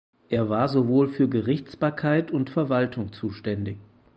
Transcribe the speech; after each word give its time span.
Es 0.31 0.49
war 0.49 0.67
sowohl 0.67 1.09
für 1.09 1.29
Gerichtsbarkeit 1.29 2.31
und 2.31 2.49
Verwaltung 2.49 3.13
zuständig. 3.13 3.77